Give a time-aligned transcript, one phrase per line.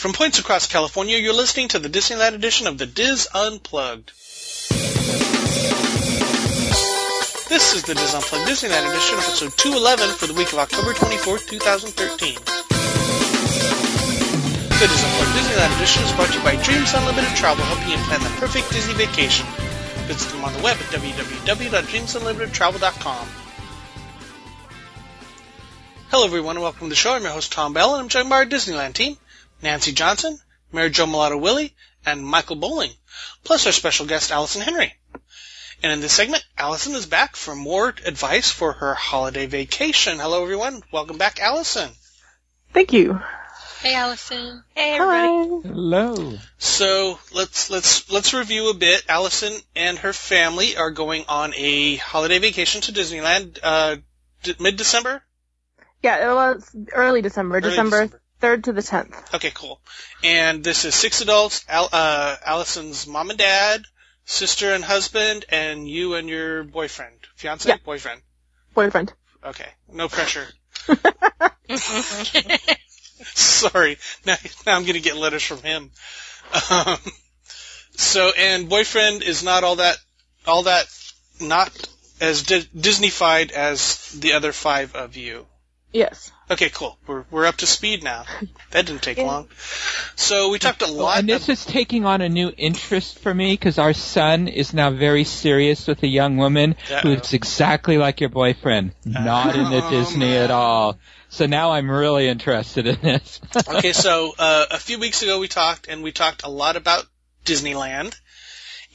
[0.00, 4.12] From points across California, you're listening to the Disneyland edition of the Dis Unplugged.
[7.50, 11.48] This is the Dis Unplugged Disneyland edition, episode 211 for the week of October 24th,
[11.48, 12.34] 2013.
[14.72, 17.98] The Dis Unplugged Disneyland edition is brought to you by Dreams Unlimited Travel, helping you
[18.08, 19.46] plan the perfect Disney vacation.
[20.08, 23.28] Visit them on the web at www.dreamsunlimitedtravel.com.
[26.08, 27.12] Hello everyone and welcome to the show.
[27.12, 29.18] I'm your host Tom Bell and I'm joined by our Disneyland team,
[29.62, 30.38] Nancy Johnson,
[30.72, 31.74] Mary Jo Mulatto Willie,
[32.06, 32.92] and Michael Bowling,
[33.44, 34.94] plus our special guest Allison Henry.
[35.82, 40.18] And in this segment, Allison is back for more advice for her holiday vacation.
[40.18, 40.82] Hello everyone.
[40.92, 41.90] Welcome back, Allison.
[42.72, 43.20] Thank you.
[43.82, 44.62] Hey, Allison.
[44.74, 45.68] Hey, everybody.
[45.68, 45.68] Hi.
[45.72, 46.34] Hello.
[46.58, 49.02] So let's let's let's review a bit.
[49.08, 53.96] Allison and her family are going on a holiday vacation to Disneyland uh,
[54.42, 55.22] d- mid December.
[56.02, 58.19] Yeah, it was early December, Early December December.
[58.40, 59.34] 3rd to the 10th.
[59.34, 59.80] Okay, cool.
[60.24, 63.84] And this is six adults, Al- uh, Allison's mom and dad,
[64.24, 67.16] sister and husband, and you and your boyfriend.
[67.36, 67.68] Fiance?
[67.68, 67.76] Yeah.
[67.84, 68.22] Boyfriend.
[68.74, 69.12] Boyfriend.
[69.44, 69.68] Okay.
[69.92, 70.46] No pressure.
[73.22, 73.98] Sorry.
[74.26, 75.90] Now, now I'm gonna get letters from him.
[76.70, 76.98] Um,
[77.92, 79.96] so, and boyfriend is not all that,
[80.46, 80.86] all that,
[81.40, 81.70] not
[82.20, 85.46] as di- Disneyfied as the other five of you.
[85.92, 86.30] Yes.
[86.50, 86.98] Okay, cool.
[87.06, 88.24] We're we're up to speed now.
[88.70, 89.24] That didn't take Yeah.
[89.26, 89.48] long.
[90.16, 91.18] So we talked a lot.
[91.18, 94.90] and this is taking on a new interest for me because our son is now
[94.90, 97.00] very serious with a young woman Uh-oh.
[97.00, 100.42] who's exactly like your boyfriend, not into Oh, Disney man.
[100.44, 100.98] at all.
[101.28, 103.40] So now I'm really interested in this.
[103.68, 107.04] okay, so uh, a few weeks ago we talked, and we talked a lot about
[107.44, 108.14] Disneyland,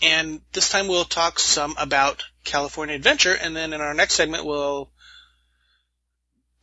[0.01, 4.45] and this time we'll talk some about California Adventure, and then in our next segment
[4.45, 4.89] we'll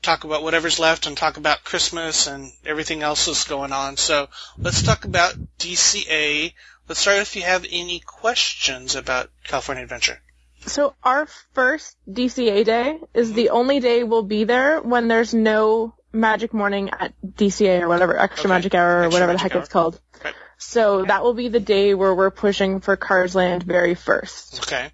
[0.02, 3.96] talk about whatever's left and talk about Christmas and everything else that's going on.
[3.96, 4.28] So
[4.58, 6.52] let's talk about DCA.
[6.88, 10.20] Let's start if you have any questions about California Adventure.
[10.66, 15.94] So our first DCA day is the only day we'll be there when there's no
[16.12, 18.48] magic morning at DCA or whatever, extra Okay.
[18.48, 20.00] magic hour or Extra whatever the heck it's called.
[20.22, 20.34] Right.
[20.58, 24.60] So that will be the day where we're pushing for Cars Land very first.
[24.60, 24.90] Okay.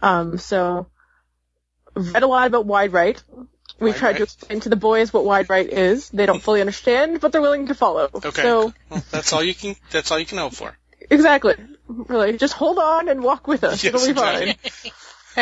[0.00, 0.86] Um, so
[1.94, 3.22] read a lot about Wide Right.
[3.82, 6.08] We Wide tried to explain to the boys what Wide Right is.
[6.10, 8.08] They don't fully understand, but they're willing to follow.
[8.14, 8.42] Okay.
[8.42, 9.76] So Well, that's all you can.
[9.90, 10.76] That's all you can hope for.
[11.10, 11.54] exactly.
[11.88, 13.82] Really, just hold on and walk with us.
[13.84, 14.48] Yes, It'll be fine.
[14.64, 14.92] exactly.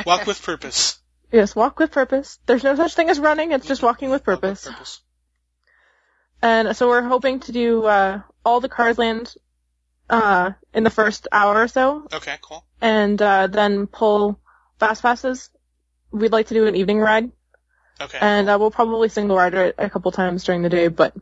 [0.06, 0.98] Walk with purpose.
[1.32, 2.38] Yes, walk with purpose.
[2.46, 3.52] There's no such thing as running.
[3.52, 4.66] It's just walking with purpose.
[4.66, 5.00] purpose.
[6.42, 9.34] And so we're hoping to do uh, all the Cars Land
[10.08, 12.64] uh, in the first hour or so, Okay, cool.
[12.80, 14.40] and uh, then pull
[14.78, 15.50] fast passes.
[16.10, 17.30] We'd like to do an evening ride,
[18.00, 18.18] Okay.
[18.20, 21.14] and uh, we'll probably single ride it a couple times during the day, but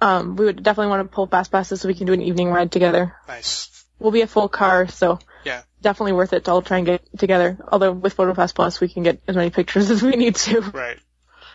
[0.00, 2.48] um, we would definitely want to pull fast passes so we can do an evening
[2.50, 3.14] ride together.
[3.28, 3.68] nice.
[3.98, 5.62] We'll be a full car, so Yeah.
[5.80, 7.56] definitely worth it to all try and get together.
[7.70, 10.60] Although with PhotoPass Plus, we can get as many pictures as we need to.
[10.60, 10.98] Right.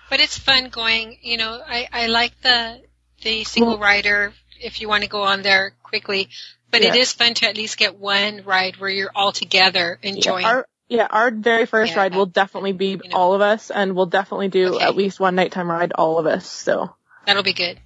[0.10, 2.82] But it's fun going, you know, I, I like the,
[3.24, 4.32] the single rider
[4.62, 6.30] if you want to go on there quickly.
[6.72, 7.02] But it Yeah.
[7.02, 10.44] is fun to at least get one ride where you're all together enjoying.
[10.44, 12.00] Yeah, our, yeah, our very first Yeah.
[12.00, 13.16] ride will definitely be You know.
[13.18, 14.84] all of us, and we'll definitely do Okay.
[14.86, 16.48] at least one nighttime ride, all of us.
[16.48, 17.78] So, That'll be good.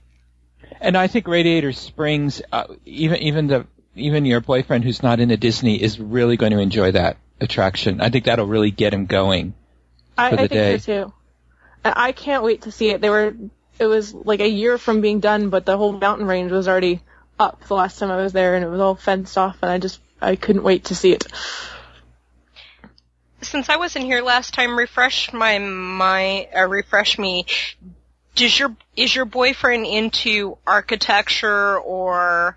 [0.79, 5.35] and I think Radiator Springs, uh, even even the even your boyfriend who's not into
[5.37, 7.99] Disney is really going to enjoy that attraction.
[8.01, 9.53] I think that'll really get him going.
[10.17, 10.77] I, For I the think day.
[10.77, 11.13] so too.
[11.83, 13.01] And I can't wait to see it.
[13.01, 13.33] They were,
[13.79, 17.01] it was like a year from being done, but the whole mountain range was already
[17.39, 19.79] up the last time I was there, and it was all fenced off, and I
[19.79, 21.25] just, I couldn't wait to see it.
[23.51, 27.45] Since I wasn't here last time, refresh my my uh, refresh me.
[28.33, 32.55] Does your is your boyfriend into architecture or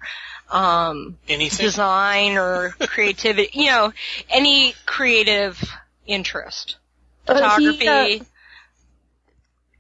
[0.53, 1.66] um, Anything?
[1.66, 3.50] design or creativity?
[3.59, 3.93] You know,
[4.31, 5.60] any creative
[6.06, 6.77] interest,
[7.26, 7.84] Uh, photography.
[7.84, 8.25] he, uh,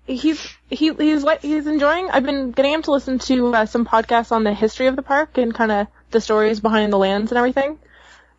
[0.06, 2.10] he's he he's like he's enjoying.
[2.10, 5.02] I've been getting him to listen to uh, some podcasts on the history of the
[5.02, 7.78] park and kind of the stories behind the lands and everything,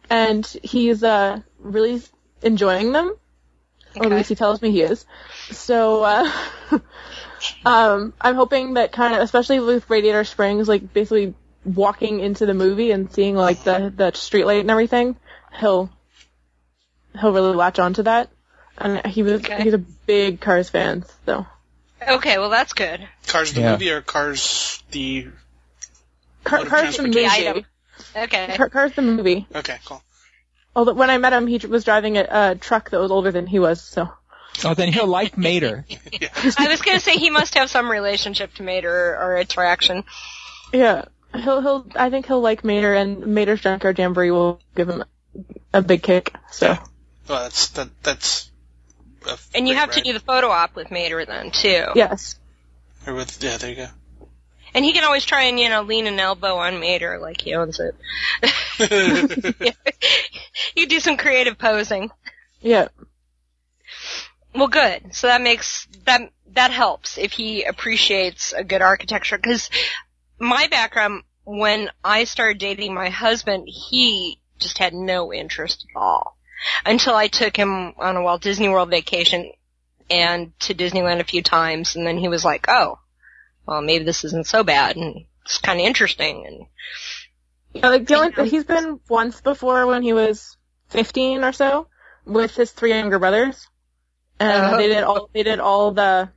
[0.09, 2.01] and he's uh really
[2.45, 3.15] enjoying them.
[3.97, 5.05] Or at least he tells me he is.
[5.51, 6.31] So uh,
[7.65, 11.33] um, I'm hoping that kind of, especially with Radiator Springs, like basically
[11.63, 15.15] walking into the movie and seeing like the the street light and everything,
[15.59, 15.89] he'll
[17.19, 18.29] he'll really latch onto that.
[18.77, 19.63] And he was Okay.
[19.63, 21.45] he's a big Cars fan, so
[22.05, 23.07] Okay, well that's good.
[23.27, 23.71] Cars the Yeah.
[23.71, 25.27] movie or Cars the?
[26.43, 27.25] Car, Cars the movie.
[27.25, 27.65] Item.
[28.15, 28.55] Okay.
[28.57, 29.47] Car, Cars the movie.
[29.55, 30.01] Okay, cool.
[30.75, 33.47] Although when I met him, he was driving a, a truck that was older than
[33.47, 34.09] he was, so
[34.63, 35.85] Oh, then he'll like Mater.
[35.89, 36.29] yeah.
[36.57, 40.03] I was going to say he must have some relationship to Mater or, or attraction.
[40.71, 41.05] Yeah.
[41.33, 45.03] He'll he'll I think he'll like Mater and Mater's Junkyard Jamboree will give him
[45.73, 46.33] a big kick.
[46.51, 46.77] So
[47.27, 47.89] Well, that's that.
[48.03, 48.49] That's.
[49.27, 51.87] a And you great have to do the photo op with Mater then too.
[51.95, 52.39] yes.
[53.05, 53.87] Or with yeah, there you go.
[54.75, 57.55] And he can always try and, you know, lean an elbow on Mater like he
[57.55, 57.95] owns it.
[60.75, 62.11] you do some creative posing.
[62.59, 62.89] Yeah.
[64.53, 65.15] Well, good.
[65.15, 69.37] So that makes that that helps if he appreciates a good architecture.
[69.37, 69.69] Because
[70.39, 76.37] my background, when I started dating my husband, he just had no interest at all
[76.85, 79.51] until I took him on a Walt Disney World vacation
[80.09, 82.99] and to Disneyland a few times, and then he was like, "Oh,
[83.67, 86.65] well, maybe this isn't so bad, and it's kind of interesting." And
[87.73, 90.57] Yeah, like the only, he's been once before when he was
[90.89, 91.87] 15 or so
[92.25, 93.67] with his three younger brothers,
[94.39, 94.77] and Oh.
[94.77, 96.29] they did all they did all the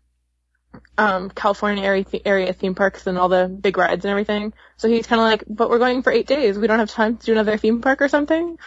[0.97, 4.53] um California area area theme parks and all the big rides and everything.
[4.77, 6.59] So he's kind of like, but we're going for eight days.
[6.59, 8.59] We don't have time to do another theme park or something.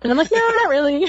[0.00, 1.08] And I'm like, no, not really.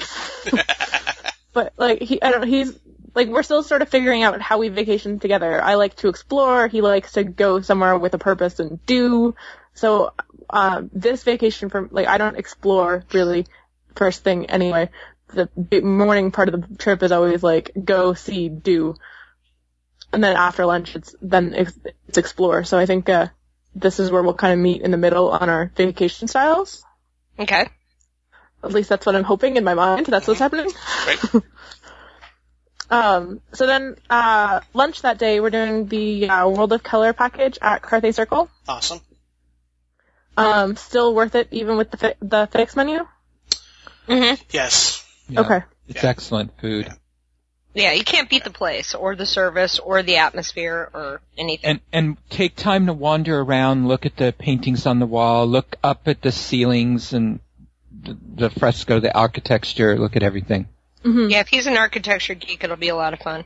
[1.54, 2.48] but like he, I don't.
[2.48, 2.78] He's
[3.16, 5.62] like we're still sort of figuring out how we vacation together.
[5.62, 6.68] I like to explore.
[6.68, 9.36] He likes to go somewhere with a purpose and do.
[9.74, 10.14] So
[10.50, 13.46] uh, this vacation from like I don't explore really
[13.96, 14.90] first thing anyway.
[15.28, 18.96] The morning part of the trip is always like go see do,
[20.12, 21.78] and then after lunch it's then it's,
[22.18, 22.64] explore.
[22.64, 23.28] So I think uh,
[23.76, 26.84] this is where we'll kind of meet in the middle on our vacation styles.
[27.38, 27.68] okay,
[28.64, 30.08] At least that's what I'm hoping in my mind.
[30.08, 30.72] That's what's happening.
[31.06, 31.44] Right.
[32.92, 37.58] Um, so then, uh, lunch that day, we're doing the uh, World of Color package
[37.62, 38.50] at Carthay Circle.
[38.68, 39.02] Awesome.
[40.38, 43.06] Um, still worth it even with the fi- the fix menu.
[44.08, 45.06] hmm Yes.
[45.28, 45.42] Yeah.
[45.42, 45.62] Okay.
[45.88, 46.10] It's Yeah.
[46.10, 46.86] excellent food.
[47.76, 47.84] Yeah.
[47.84, 51.70] yeah, you can't beat the place or the service or the atmosphere or anything.
[51.70, 55.76] And and take time to wander around, look at the paintings on the wall, look
[55.84, 57.40] up at the ceilings and
[57.92, 60.68] the, the fresco, the architecture, look at everything.
[61.04, 63.46] Hmm Yeah, if he's an architecture geek, it'll be a lot of fun.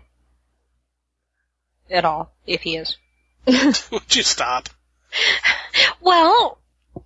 [1.89, 2.97] At all, if he is.
[3.91, 4.69] Would you stop?
[6.01, 6.57] Well,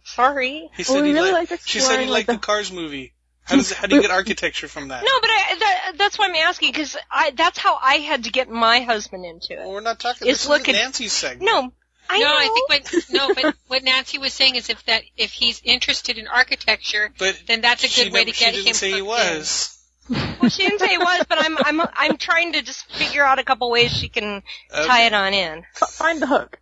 [0.04, 0.70] sorry.
[0.76, 1.52] He Well, said we he really liked.
[1.52, 3.14] liked She said he liked like, the Cars movie.
[3.44, 5.04] How does how do you get architecture from that?
[5.04, 8.30] No, but I, that, that's why I'm asking because I that's how I had to
[8.30, 9.74] get my husband into Well, it.
[9.74, 10.28] we're not talking.
[10.28, 11.44] It's This look is at- Nancy's segment.
[11.50, 11.72] No,
[12.10, 12.36] I no, know.
[12.38, 16.18] I think what no, but what Nancy was saying is if that if he's interested
[16.18, 18.66] in architecture, but then that's a good way never- to get she him.
[18.66, 19.44] didn't say he hooked in.
[20.10, 20.40] Was.
[20.42, 23.40] well, she didn't say it was, but I'm I'm I'm trying to just figure out
[23.40, 25.60] a couple ways she can tie it on in.
[25.82, 26.60] F- find the hook.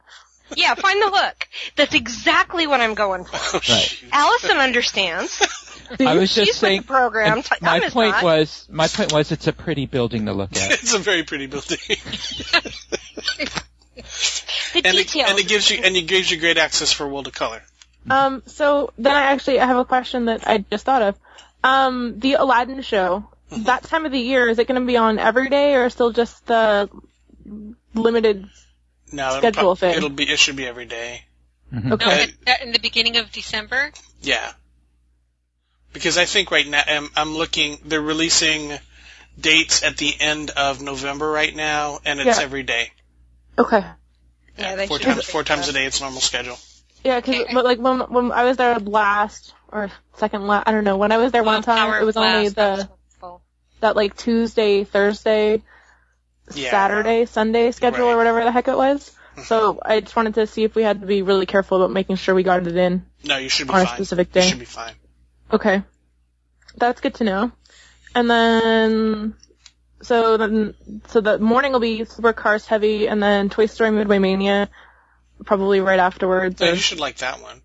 [0.55, 1.47] Yeah, find the hook.
[1.75, 3.31] That's exactly what I'm going for.
[3.35, 4.03] Oh, Right.
[4.11, 5.41] Allison understands.
[5.99, 6.81] I was just She's saying.
[6.81, 7.41] the program.
[7.41, 8.23] T- my I'm point not.
[8.23, 10.71] was, my point was, it's a pretty building to look at.
[10.83, 11.77] It's a very pretty building,
[14.73, 15.29] The and it, details.
[15.29, 17.63] and it gives you and it gives you great access for World of Color.
[18.09, 21.15] Um, so then I actually I have a question that I just thought of.
[21.63, 23.27] Um, the Aladdin show.
[23.51, 26.11] That time of the year is it going to be on every day or still
[26.11, 26.89] just the
[27.93, 28.47] limited?
[29.11, 29.95] No, it'll, Schedule prob- thing.
[29.97, 31.23] it'll be it should be every day.
[31.73, 31.93] Mhm.
[31.93, 32.23] Okay.
[32.23, 33.91] at, at, in the beginning of December.
[34.21, 34.51] Yeah.
[35.93, 37.79] Because I think right now I'm, I'm looking.
[37.85, 38.73] They're releasing
[39.39, 42.43] dates at the end of November right now, and it's Yeah.
[42.43, 42.91] every day.
[43.57, 43.83] Okay.
[44.57, 45.85] Yeah, they four times four times a day.
[45.85, 46.57] It's normal schedule.
[47.03, 47.53] Yeah, because Okay.
[47.53, 50.97] like when when I was there last or second last, I don't know.
[50.97, 52.94] When I was there one Well, time, it was of only the was full.
[53.81, 55.61] That like Tuesday, Thursday,
[56.53, 56.71] Yeah.
[56.71, 58.13] Saturday, Sunday schedule Right.
[58.13, 59.09] or whatever the heck it was.
[59.35, 59.41] Mm-hmm.
[59.43, 62.15] So I just wanted to see if we had to be really careful about making
[62.17, 63.05] sure we got it in.
[63.23, 63.95] No, you should be On a fine.
[63.95, 64.49] specific You day.
[64.49, 64.93] should be fine.
[65.51, 65.83] Okay.
[66.77, 67.51] That's good to know.
[68.13, 69.35] And then,
[70.01, 70.73] so then,
[71.07, 74.69] so the morning will be Super Supercars heavy, and then Toy Story Midway Mania,
[75.45, 76.61] probably right afterwards.
[76.61, 77.61] Or- you should like that one.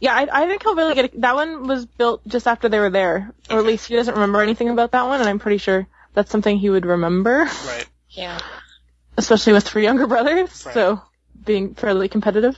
[0.00, 1.20] Yeah, I, I think he'll really get it.
[1.20, 4.40] That one was built just after they were there, or at least he doesn't remember
[4.40, 7.86] anything about that one, and I'm pretty sure that's something he would remember, Right.
[8.10, 8.38] Yeah.
[9.18, 10.64] especially with three younger brothers.
[10.66, 10.74] Right.
[10.74, 11.02] So
[11.44, 12.56] being fairly competitive.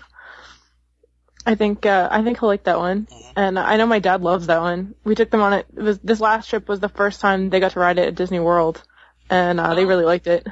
[1.47, 3.33] I think uh, I think he'll like that one, Mhm.
[3.37, 4.95] and I know my dad loves that one.
[5.05, 5.67] We took them on it.
[5.75, 8.15] It was this last trip was the first time they got to ride it at
[8.15, 8.83] Disney World,
[9.31, 9.89] and uh, they Oh.
[9.89, 10.47] really liked it.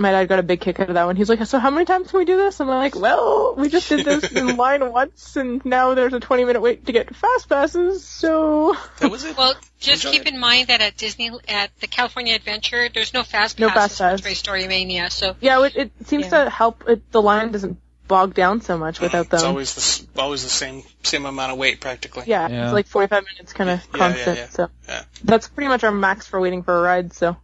[0.00, 1.14] My dad got a big kick out of that one.
[1.16, 3.68] He's like, "So how many times can we do this?" And I'm like, "Well, we
[3.68, 7.14] just did this in line once, and now there's a 20 minute wait to get
[7.14, 9.36] fast passes." So That was it.
[9.36, 10.32] Well, just Enjoy keep it.
[10.34, 13.98] in mind that at Disney, at the California Adventure, there's no fast passes No fast
[13.98, 14.20] for pass.
[14.22, 15.10] Toy Story Mania.
[15.10, 16.44] So yeah, it, it seems Yeah.
[16.44, 16.84] to help.
[16.88, 17.78] It, the line doesn't
[18.08, 19.36] bog down so much without them.
[19.38, 19.74] It's always
[20.14, 22.24] the always the same same amount of wait practically.
[22.26, 22.64] Yeah, Yeah.
[22.64, 24.36] it's like 45 minutes kind of Yeah, constant.
[24.38, 24.48] yeah, yeah.
[24.50, 25.02] So Yeah.
[25.24, 27.12] that's pretty much our max for waiting for a ride.
[27.12, 27.36] So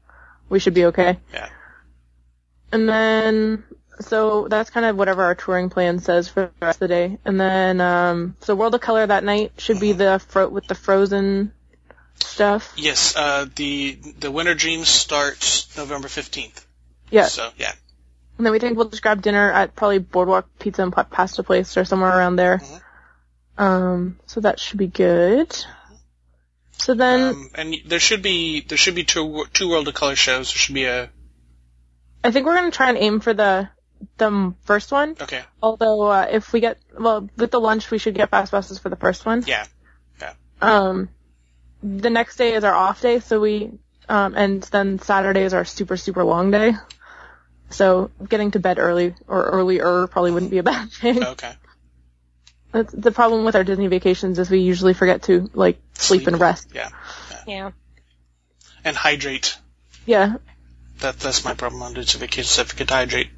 [0.48, 1.18] we should be okay.
[1.34, 1.48] Yeah.
[2.72, 3.64] And then,
[4.00, 7.18] so that's kind of whatever our touring plan says for the rest of the day.
[7.24, 10.74] And then, um, so World of Color that night should be the fro- with the
[10.74, 11.52] Frozen
[12.20, 12.72] stuff.
[12.76, 16.66] Yes, uh, the the Winter Dreams starts November fifteenth.
[17.10, 17.26] Yeah.
[17.26, 17.72] So yeah.
[18.38, 21.42] And then we think we'll just grab dinner at probably Boardwalk Pizza and Pa- Pasta
[21.42, 22.58] Place or somewhere around there.
[22.58, 23.62] Mhm.
[23.62, 25.56] Um, so that should be good.
[26.78, 30.16] So then, Um, and there should be there should be two two World of Color
[30.16, 30.52] shows.
[30.52, 31.08] There should be a
[32.24, 33.68] I think we're gonna try and aim for the
[34.18, 35.16] the first one.
[35.20, 35.42] okay.
[35.62, 38.88] Although uh, if we get well with the lunch, we should get fast passes for
[38.88, 39.42] the first one.
[39.46, 39.64] Yeah.
[40.20, 40.34] Yeah.
[40.60, 41.08] Um,
[41.82, 43.70] the next day is our off day, so we
[44.08, 46.72] um, and then Saturday is our super super long day.
[47.70, 51.22] So getting to bed early or earlier probably wouldn't be a bad thing.
[51.24, 51.52] Okay.
[52.72, 56.28] That's the problem with our Disney vacations is we usually forget to like sleep, Sleep.
[56.28, 56.68] and rest.
[56.74, 56.90] Yeah.
[57.46, 57.70] Yeah.
[58.84, 59.56] And hydrate.
[60.04, 60.36] Yeah.
[61.00, 62.58] That that's my problem on Disney vacations.
[62.58, 63.30] I forget to hydrate.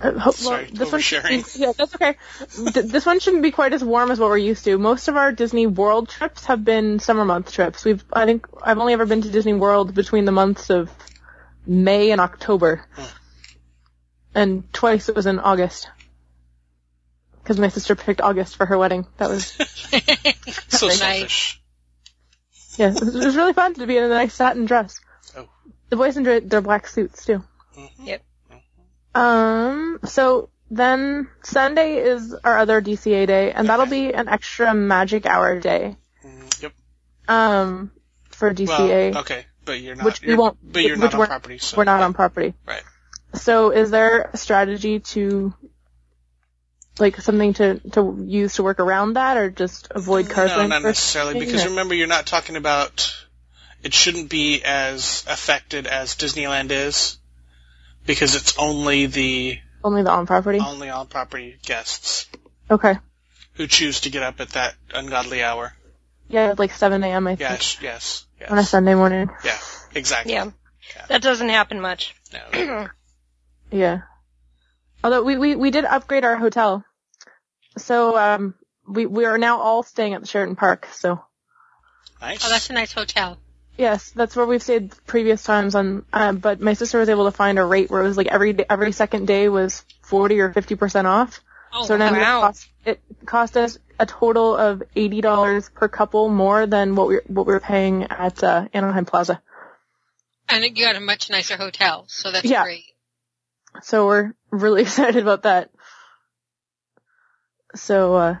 [0.00, 1.54] Uh, ho- Sorry, this one should oversharing.
[1.54, 2.16] be- yeah, that's okay.
[2.72, 4.78] Th- this one shouldn't be quite as warm as what we're used to.
[4.78, 7.84] Most of our Disney World trips have been summer month trips.
[7.84, 10.88] We've, I think, I've only ever been to Disney World between the months of
[11.66, 13.04] May and October, Hmm.
[14.34, 15.88] and twice it was in August.
[17.42, 19.06] Because my sister picked August for her wedding.
[19.16, 19.46] That was
[20.68, 20.98] So Nice.
[20.98, 21.60] selfish.
[22.76, 25.00] yeah, it was really fun to be in a nice satin dress.
[25.90, 27.42] The boys enjoyed their black suits too.
[27.76, 27.90] Mhm.
[28.04, 28.22] Yep.
[29.14, 35.24] Um, so then Sunday is our other DCA day, and that'll be an extra magic
[35.26, 35.96] hour day.
[36.24, 36.72] Mm, Yep.
[37.28, 37.90] Um,
[38.30, 40.04] for DCA, Well, okay, but you're not.
[40.04, 40.58] which we you're- won't.
[40.62, 41.58] But you're which not on we're, property.
[41.58, 42.54] So we're not on property.
[42.66, 42.82] Right.
[43.34, 45.52] So is there a strategy to,
[46.98, 50.50] like, something to to use to work around that, or just avoid cars?
[50.50, 53.14] No, not necessarily, because remember, you're not talking about.
[53.88, 57.16] It shouldn't be as affected as Disneyland is,
[58.04, 60.58] because it's only the only the on property.
[60.58, 62.26] only on property guests
[62.70, 62.98] Okay.
[63.54, 65.72] who choose to get up at that ungodly hour.
[66.28, 67.26] Yeah, like 7 a.m.
[67.28, 68.50] I think Yes, yes, yes.
[68.50, 69.30] on a Sunday morning.
[69.42, 69.56] Yeah,
[69.94, 70.34] exactly.
[70.34, 70.50] Yeah.
[71.08, 72.14] That doesn't happen much.
[72.52, 72.88] No.
[73.70, 74.00] Yeah.
[75.02, 76.84] Although we, we, we did upgrade our hotel.
[77.78, 78.54] So, um,
[78.86, 81.24] we, we are now all staying at the Sheraton Park, so.
[82.20, 82.44] Nice.
[82.44, 83.38] Oh, that's a nice hotel.
[83.78, 87.30] Yes, that's where we've stayed previous times on, uh, but my sister was able to
[87.30, 90.52] find a rate where it was like every, day- every second day was 40 or
[90.52, 91.40] 50% off.
[91.72, 92.38] Oh, so then wow.
[92.38, 97.20] it, cost, it cost us a total of $80 per couple more than what we,
[97.28, 99.40] what we were paying at, uh, Anaheim Plaza.
[100.48, 102.64] and you got a much nicer hotel, so that's Yeah.
[102.64, 102.84] great.
[103.82, 105.70] So we're really excited about that.
[107.76, 108.36] So, uh,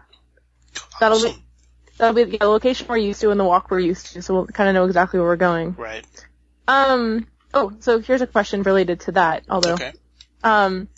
[0.98, 1.42] that'll be- Awesome.
[1.98, 4.46] That'll be the location we're used to and the walk we're used to, so we'll
[4.46, 5.74] kind of know exactly where we're going.
[5.76, 6.04] Right.
[6.66, 9.92] Um, oh, so here's a question related to that, although, Okay.
[10.44, 10.88] um,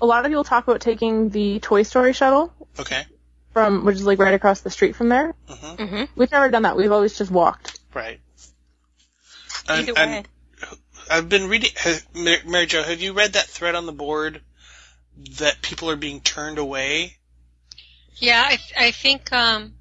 [0.00, 3.04] a lot of people talk about taking the Toy Story shuttle Okay.
[3.52, 5.34] from, which is like right across the street from there.
[5.48, 6.76] hmm hmm We've never done that.
[6.76, 7.78] We've always just walked.
[7.94, 8.20] Right.
[9.68, 10.00] And, Either way.
[10.18, 10.28] and
[11.10, 11.70] I've been reading.
[11.76, 14.40] Has, Mary Mary Jo, have you read that thread on the board
[15.38, 17.16] that people are being turned away?
[18.16, 19.74] Yeah, I, th- I think um,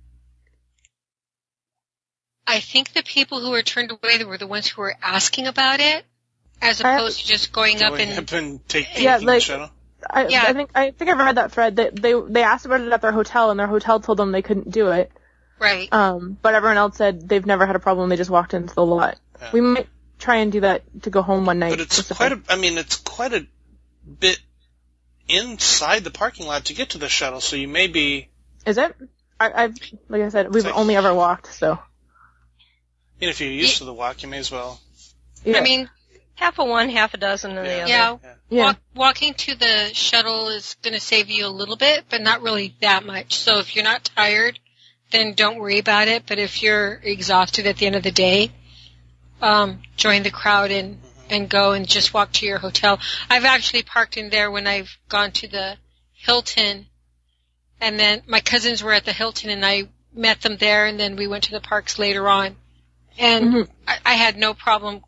[2.47, 5.79] I think the people who were turned away were the ones who were asking about
[5.79, 6.05] it,
[6.61, 9.41] as I- opposed to just going up and up and take, taking Yeah, the like-
[9.41, 9.69] shuttle?
[10.07, 10.43] I, Yeah.
[10.47, 13.01] I think I think I've read that thread that they they asked about it at
[13.01, 15.11] their hotel and their hotel told them they couldn't do it.
[15.57, 15.91] right.
[15.91, 18.09] Um, but everyone else said they've never had a problem.
[18.09, 19.17] They just walked into the lot.
[19.41, 19.49] Yeah.
[19.51, 19.87] We might
[20.19, 21.71] try and do that to go home one night.
[21.71, 22.41] But it's quite a.
[22.49, 23.47] I mean, it's quite a
[24.19, 24.39] bit
[25.27, 28.29] inside the parking lot to get to the shuttle, so you may be.
[28.67, 28.95] Is it?
[29.39, 29.75] I, I've
[30.07, 31.79] like I said, we've like- only ever walked, so
[33.19, 34.79] You know, if you're used to the walk, you may as well.
[35.43, 35.57] yeah.
[35.57, 35.89] I mean,
[36.35, 37.89] half of one, half a dozen of the other.
[37.89, 38.17] Yeah.
[38.49, 38.63] yeah.
[38.63, 42.41] Walk, walking to the shuttle is going to save you a little bit, but not
[42.41, 43.37] really that much.
[43.37, 44.59] So if you're not tired,
[45.11, 46.23] then don't worry about it.
[46.27, 48.51] But if you're exhausted at the end of the day,
[49.41, 52.99] um, join the crowd and and go and just walk to your hotel.
[53.29, 55.77] I've actually parked in there when I've gone to the
[56.13, 56.85] Hilton,
[57.81, 61.15] and then my cousins were at the Hilton, and I met them there, and then
[61.15, 62.55] we went to the parks later on,
[63.17, 63.69] and Mhm.
[63.87, 65.01] I, I had no problem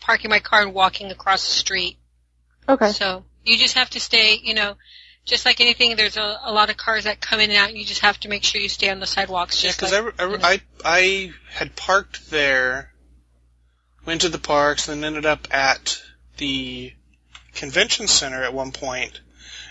[0.00, 1.98] parking my car and walking across the street.
[2.68, 2.92] Okay.
[2.92, 4.76] So you just have to stay, you know,
[5.24, 7.78] just like anything, there's a, a lot of cars that come in and out, and
[7.78, 9.60] you just have to make sure you stay on the sidewalks.
[9.60, 12.92] Just because like, I, I, I, I had parked there,
[14.06, 16.02] went to the parks, then ended up at
[16.38, 16.92] the
[17.54, 19.20] convention center at one point,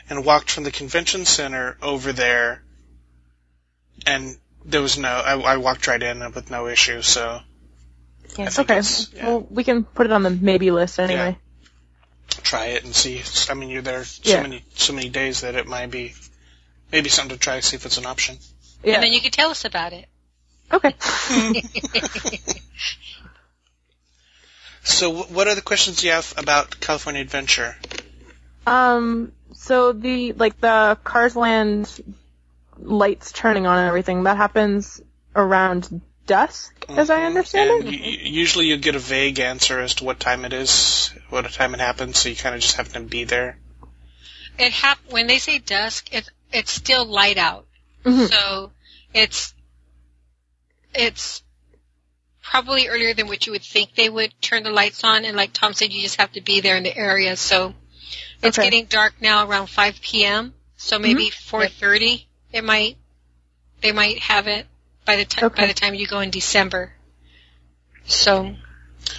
[0.09, 2.63] and walked from the convention center over there,
[4.05, 5.09] and there was no.
[5.09, 7.01] I, I walked right in with no issue.
[7.01, 7.39] So
[8.37, 8.81] I think Okay.
[9.15, 9.27] yeah.
[9.27, 11.37] Well, we can put it on the maybe list anyway.
[12.43, 13.21] try it and see.
[13.49, 14.41] I mean, you're there so Yeah.
[14.41, 16.13] many so many days that it might be
[16.91, 18.37] maybe something to try to see if it's an option.
[18.83, 18.95] Yeah.
[18.95, 20.07] And then you can tell us about it.
[20.71, 20.93] okay.
[24.81, 27.75] So, what are the questions you have about California Adventure?
[28.65, 29.33] Um.
[29.53, 32.15] So the like the Cars Land
[32.77, 35.01] lights turning on and everything that happens
[35.35, 37.25] around dusk, as I Mhm.
[37.25, 37.91] understand and it.
[37.91, 41.51] you- you- usually you get a vague answer as to what time it is, what
[41.51, 43.57] time it happens, so you kind of just happen to be there.
[44.59, 47.65] It hap- when they say dusk, it, it's still light out.
[48.05, 48.29] Mhm.
[48.29, 48.71] So
[49.13, 49.53] it's
[50.93, 51.43] it's
[52.43, 55.25] probably earlier than what you would think they would turn the lights on.
[55.25, 57.35] And like Tom said, you just have to be there in the area.
[57.37, 57.75] So
[58.41, 58.67] it's Okay.
[58.67, 60.53] getting dark now around 5 p.m.
[60.77, 62.97] So maybe 4:30 it might
[63.81, 64.67] they might have it
[65.09, 65.61] by the time Okay.
[65.63, 66.91] by the time you go in December.
[68.05, 68.55] So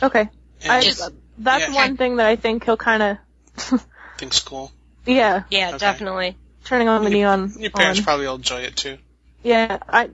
[0.03, 0.29] Okay.
[0.69, 1.75] I, Just- that's yeah.
[1.75, 3.83] one thing that I think he'll kind of,
[4.19, 4.71] think's cool.
[5.07, 5.79] yeah, Yeah, Okay.
[5.79, 6.37] definitely.
[6.65, 7.53] turning on the neon.
[7.59, 8.05] Your parents on.
[8.05, 8.99] probably will enjoy it too.
[9.43, 10.11] Yeah, I.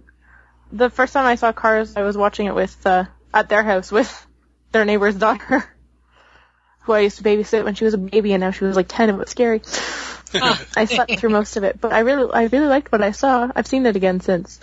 [0.72, 3.04] The first time I saw Cars, I was watching it with uh,
[3.34, 4.10] at their house with
[4.72, 5.64] their neighbor's daughter,
[6.84, 8.88] who I used to babysit when she was a baby, and now she was like
[8.88, 9.10] ten.
[9.10, 9.60] It was scary.
[10.34, 13.50] I slept through most of it, but I really, I really liked what I saw.
[13.54, 14.60] I've seen it again since.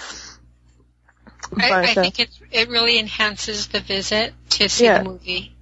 [1.57, 4.99] I, I uh, think it it really enhances the visit to see Yeah.
[4.99, 5.55] the movie.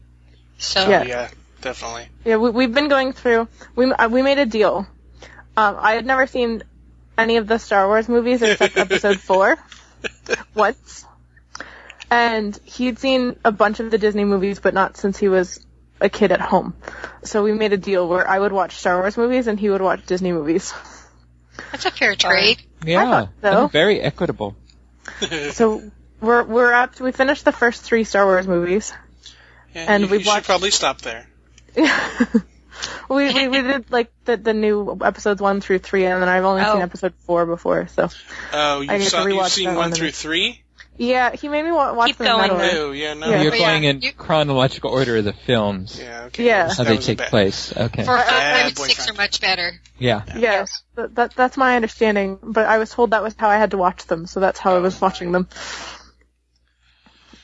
[0.58, 1.04] So Yeah.
[1.04, 1.30] yeah,
[1.62, 2.08] definitely.
[2.26, 3.48] Yeah, we, we've been going through.
[3.76, 4.88] We uh, we made a deal.
[5.58, 6.64] Um, I had never seen
[7.18, 9.58] any of the Star Wars movies except Episode Four
[10.56, 11.06] once,
[12.10, 15.66] and he'd seen a bunch of the Disney movies, but not since he was
[16.00, 16.74] a kid at home.
[17.24, 19.82] So we made a deal where I would watch Star Wars movies and he would
[19.82, 20.74] watch Disney movies.
[21.72, 22.62] that's a fair trade.
[22.84, 23.68] Yeah, so.
[23.68, 24.56] very equitable.
[25.52, 26.96] So we're we're up.
[26.96, 28.94] To, we finished the first three Star Wars movies.
[29.74, 31.28] Yeah, And you, we you should probably stop there.
[31.76, 36.44] we, we we did like the the new episodes one through three, and then I've
[36.46, 36.74] only Oh.
[36.74, 37.88] seen episode four before.
[37.88, 38.10] So
[38.54, 40.61] Oh, I you get to saw, you've seen one one through and- three?
[41.04, 42.78] Yeah, he made me wa- watch Keep them in going, that order.
[42.88, 43.30] Oh, yeah, no.
[43.30, 43.42] Yeah.
[43.42, 46.46] You're But yeah, going in you- chronological order of the films, Yeah, okay.
[46.46, 46.68] Yeah.
[46.70, 47.76] How that they was take bad- place.
[47.76, 48.04] Okay.
[48.04, 49.10] Four, five, uh, Bad and six boyfriend.
[49.10, 49.82] are much better.
[49.98, 50.22] Yeah.
[50.38, 52.38] Yeah, that, that that's my understanding.
[52.44, 54.76] But I was told that was how I had to watch them, so that's how
[54.76, 55.48] I was watching them.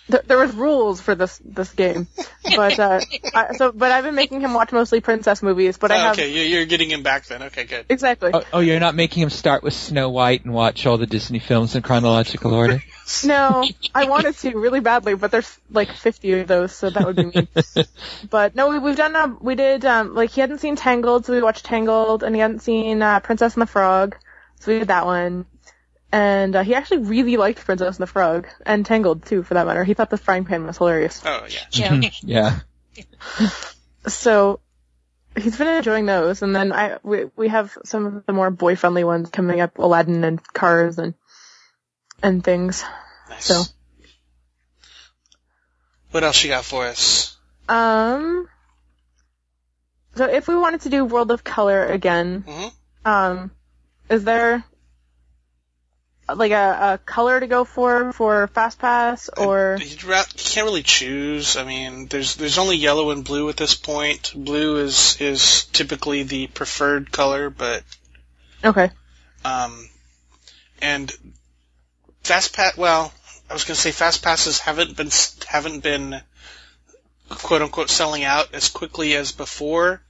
[0.10, 2.08] There, there was rules for this this game,
[2.56, 3.02] but uh,
[3.36, 5.78] I, so but I've been making him watch mostly princess movies.
[5.78, 7.44] But I Oh, have okay, you- you're getting him back then.
[7.44, 7.86] Okay, good.
[7.90, 11.08] exactly Oh, oh, you're not making him start with Snow White and watch all the
[11.08, 12.82] Disney films in chronological order?
[13.26, 13.68] no.
[13.94, 17.26] I wanted to really badly, but there's like 50 of those, so that would be
[17.26, 17.48] mean.
[18.30, 21.34] But no, we, we've done, um, we did, um, like he hadn't seen Tangled, so
[21.34, 24.16] we watched Tangled, and he hadn't seen, uh, Princess and the Frog,
[24.60, 25.46] so we did that one.
[26.12, 29.66] And, uh, he actually really liked Princess and the Frog, and Tangled too, for that
[29.68, 29.84] matter.
[29.84, 31.22] He thought the frying pan was hilarious.
[31.26, 32.02] Oh, yeah.
[32.24, 32.60] Yeah.
[32.96, 33.50] yeah.
[34.08, 34.62] So,
[35.38, 39.04] he's been enjoying those, and then I, we, we have some of the more boy-friendly
[39.04, 41.14] ones coming up, Aladdin and Cars and,
[42.24, 42.84] and things.
[43.30, 43.46] Nice.
[43.46, 43.64] So.
[46.12, 47.36] What else you got for us?
[47.68, 48.48] Um,
[50.16, 52.72] so if we wanted to do World of Color again, Mhm.
[53.06, 53.52] um,
[54.10, 54.64] is there
[56.36, 61.56] like a, a color to go for for Fast Pass or you can't really choose.
[61.56, 64.34] I mean, there's there's only yellow and blue at this point.
[64.36, 67.84] Blue is is typically the preferred color, but
[68.64, 68.90] okay?
[69.46, 69.90] um,
[70.82, 71.12] and
[72.24, 72.76] fast pass.
[72.76, 73.14] Well,
[73.50, 75.10] I was gonna say fast passes haven't been
[75.48, 76.22] haven't been
[77.30, 80.02] quote unquote selling out as quickly as before.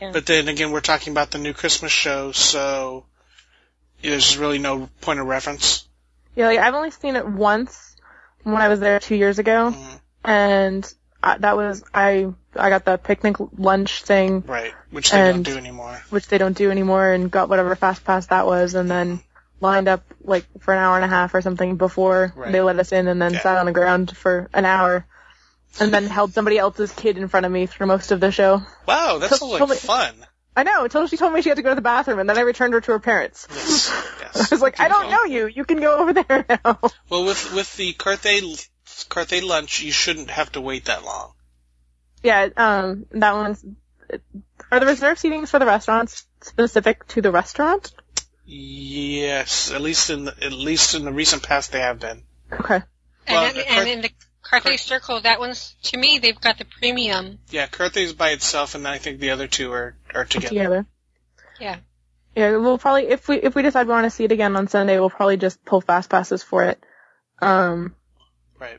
[0.00, 0.12] Yeah.
[0.12, 3.04] But then again, we're talking about the new Christmas show, so
[4.02, 5.86] there's really no point of reference.
[6.34, 7.96] Yeah, like I've only seen it once
[8.44, 10.00] when I was there two years ago, Mhm.
[10.24, 15.44] and I, that was I I got the picnic lunch thing, Right, which they And-
[15.44, 16.00] don't do anymore.
[16.10, 19.20] which they don't do anymore, and got whatever Fast Pass that was, and then
[19.60, 22.52] lined up like for an hour and a half or something before Right.
[22.52, 23.40] they let us in, and then Yeah.
[23.42, 25.04] sat on the ground for an hour,
[25.80, 28.62] and then held somebody else's kid in front of me through most of the show.
[28.86, 30.14] Wow, that So- like totally- fun.
[30.56, 32.36] I know, until she told me she had to go to the bathroom, and then
[32.36, 33.46] I returned her to her parents.
[33.50, 34.52] Yes, yes.
[34.52, 35.46] I was like, I don't know you.
[35.46, 36.80] You can go over there now.
[37.08, 38.68] Well, with with the Carthay
[39.08, 41.32] Carthay lunch, you shouldn't have to wait that long.
[42.22, 43.64] yeah, um, that one's.
[44.72, 47.92] Are the reserved seatings for the restaurants specific to the restaurant?
[48.46, 52.22] Yes, at least in the, at least in the recent past they have been.
[52.50, 52.82] Okay.
[53.28, 54.10] Well, and, the and in the
[54.50, 57.38] Carthay Circle, that one's to me they've got the premium.
[57.50, 60.48] Yeah, Carthay's by itself, and then I think the other two are are together.
[60.48, 60.86] Together.
[61.60, 61.76] Yeah.
[62.36, 64.68] Yeah, we'll probably if we if we decide we want to see it again on
[64.68, 66.82] Sunday, we'll probably just pull fast passes for it.
[67.40, 67.94] Um,
[68.58, 68.78] Right.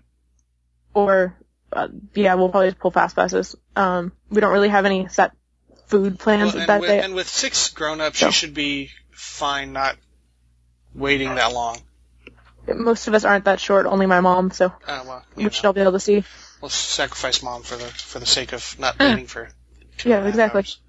[0.93, 1.35] or
[1.71, 3.55] uh, yeah, we'll probably just pull fast passes.
[3.75, 5.31] Um, we don't really have any set
[5.87, 6.99] food plans Well, and, that with, day.
[7.01, 8.27] and with six grown-ups, So.
[8.27, 9.97] you should be fine not
[10.93, 11.79] waiting that long.
[12.75, 15.73] Most of us aren't that short, only my mom, so Uh, well, which know, I'll
[15.73, 16.23] be able to see.
[16.61, 19.49] we'll sacrifice mom for the for the sake of not waiting for.
[20.05, 20.59] Yeah, and exactly.
[20.59, 20.79] hours.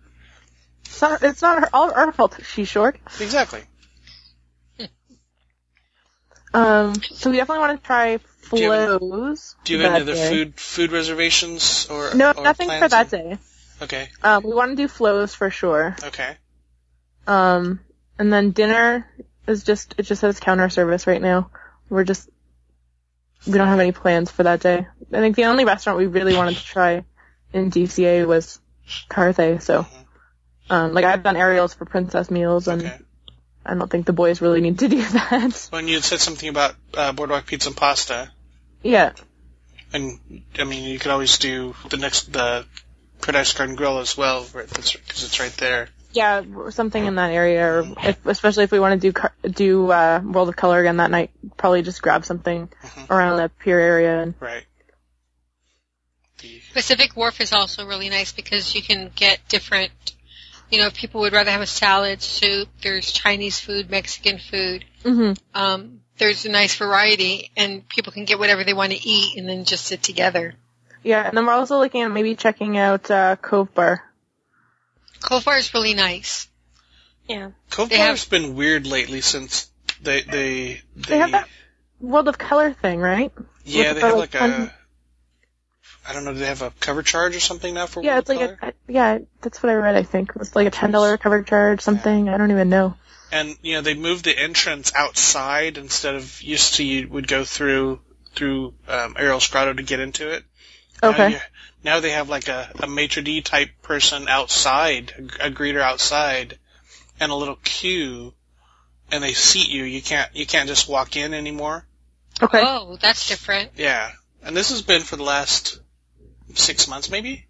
[0.86, 2.98] It's not, it's not her, all our fault that she's short.
[3.20, 3.62] Exactly.
[6.52, 9.54] Um, so we definitely want to try Do you have Flo's.
[9.62, 10.30] Do you have any other day.
[10.30, 13.38] food food reservations or No, or nothing for that day.
[13.80, 14.08] Okay.
[14.22, 15.94] Um, we want to do Flo's for sure.
[16.02, 16.36] Okay.
[17.26, 17.78] Um,
[18.18, 19.08] and then dinner
[19.46, 21.50] is just, it just says counter service right now.
[21.90, 22.28] We're just,
[23.46, 24.86] we don't have any plans for that day.
[25.12, 27.04] I think the only restaurant we really wanted to try
[27.52, 28.60] in DCA was
[29.10, 29.86] Carthay, so,
[30.70, 32.98] um, like I've done Ariel's for princess meals and Okay.
[33.64, 35.68] I don't think the boys really need to do that.
[35.70, 38.30] When you said something about uh, boardwalk pizza and pasta,
[38.82, 39.12] yeah.
[39.92, 40.18] and
[40.58, 42.64] I mean you could always do the next the
[43.20, 45.88] Paradise Garden Grill as well, because it's right there.
[46.12, 50.20] Yeah, something in that area, or if, especially if we want to do do uh,
[50.24, 53.10] World of Color again that night, probably just grab something Mhm.
[53.10, 54.22] around the pier area.
[54.22, 54.64] And Right.
[56.38, 59.92] The, Pacific Wharf is also really nice because you can get different,
[60.70, 64.84] you know, if people would rather have a salad, soup, there's Chinese food, Mexican food.
[65.04, 69.36] hmm Um, there's a nice variety and people can get whatever they want to eat
[69.38, 70.54] and then just sit together.
[71.02, 74.04] yeah, and then we're also looking at maybe checking out uh, Cove Bar.
[75.20, 76.48] Cove Bar is really nice.
[77.28, 77.50] Yeah.
[77.70, 79.70] Cove They Bar's been weird lately since
[80.02, 81.48] they they they, They have that
[82.00, 83.32] World of Color thing, right?
[83.64, 84.74] yeah with they the, have like, like fun- a
[86.08, 88.20] I don't know do they have a cover charge or something now for Yeah, World
[88.22, 88.72] it's of like Color?
[88.88, 89.94] a yeah, that's what I read.
[89.96, 92.28] I think it's like a ten dollar cover charge, something.
[92.28, 92.94] I don't even know.
[93.30, 97.44] and you know they moved the entrance outside instead of used to you would go
[97.44, 98.00] through
[98.34, 100.42] through um, Ariel's Grotto to get into it.
[101.02, 101.30] Now, Okay.
[101.32, 101.40] you-
[101.84, 106.58] now they have like a, a maitre d type person outside, a, a greeter outside,
[107.18, 108.34] and a little queue,
[109.10, 109.84] and they seat you.
[109.84, 111.86] You can't you can't just walk in anymore.
[112.42, 112.62] Okay.
[112.62, 113.72] Oh, that's different.
[113.76, 114.10] Yeah,
[114.42, 115.80] and this has been for the last
[116.54, 117.46] six months maybe.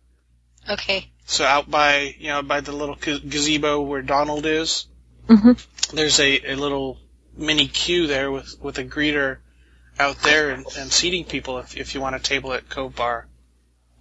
[0.69, 1.11] Okay.
[1.27, 4.87] So out by you know by the little gazebo where Donald is,
[5.29, 5.53] hmm
[5.93, 6.99] there's a, a little
[7.37, 9.39] mini queue there with, with a greeter
[9.99, 13.27] out there and, and seating people if, if you want a table at Cove Bar.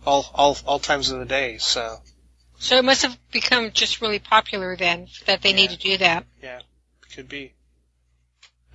[0.06, 1.98] All, all, all times of the day, so,
[2.58, 6.26] So it must have become just really popular then that they need to do that.
[6.42, 6.60] yeah,
[7.16, 7.54] could be.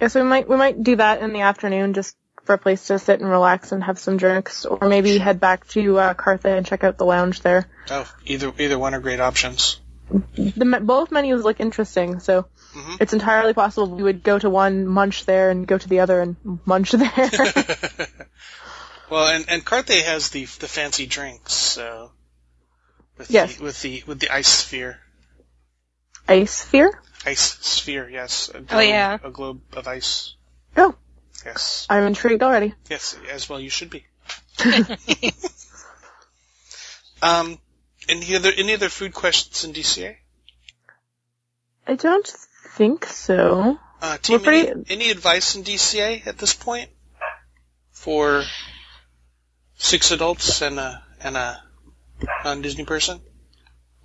[0.00, 2.88] Yeah, so we might we might do that in the afternoon, just for a place
[2.88, 6.56] to sit and relax and have some drinks, or maybe head back to uh, Carthay
[6.58, 7.66] and check out the lounge there.
[7.90, 9.80] Oh, either, either one are great options.
[10.10, 13.00] The me- both menus look interesting, so Mhm.
[13.00, 16.20] it's entirely possible we would go to one, munch there, and go to the other
[16.20, 17.10] and munch there.
[19.10, 22.10] well, and, and Carthay has the, the fancy drinks, so.
[23.18, 23.56] With Yes.
[23.56, 24.98] The, with the, with the ice sphere.
[26.28, 27.00] Ice sphere?
[27.26, 28.48] Ice sphere, yes.
[28.48, 29.18] A globe, Oh, yeah.
[29.22, 30.34] A globe of ice.
[30.76, 30.94] Oh,
[31.44, 31.86] Yes.
[31.90, 32.72] I'm intrigued already.
[32.88, 34.04] Yes, as well you should be.
[37.22, 37.58] Um,
[38.06, 40.16] any other any other food questions in DCA?
[41.86, 42.26] I don't
[42.76, 43.78] think so.
[44.02, 46.90] Uh, team, pretty- any, any advice in DCA at this point
[47.92, 48.42] for
[49.76, 51.62] six adults and a and a
[52.44, 53.20] non-Disney person?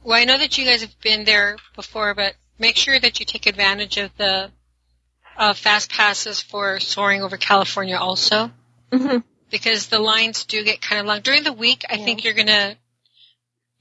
[0.03, 3.25] Well, I know that you guys have been there before, but make sure that you
[3.25, 4.51] take advantage of the
[5.37, 8.51] uh, fast passes for Soarin' Over California also,
[8.91, 9.17] hmm
[9.49, 11.83] because the lines do get kind of long during the week.
[11.89, 12.75] I think you're gonna